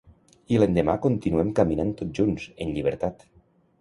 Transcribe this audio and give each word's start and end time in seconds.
I 0.53 0.57
l’endemà 0.61 0.95
continuem 1.03 1.51
caminant 1.61 1.93
tots 2.01 2.19
junts, 2.21 2.49
en 2.67 2.77
llibertat. 2.79 3.27